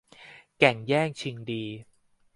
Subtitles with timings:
[0.59, 1.63] แก่งแย่งชิงดี